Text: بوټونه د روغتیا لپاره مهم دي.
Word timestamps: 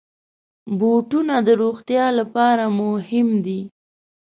بوټونه 0.79 1.35
د 1.47 1.49
روغتیا 1.61 2.05
لپاره 2.19 2.63
مهم 2.79 3.29
دي. 3.45 3.61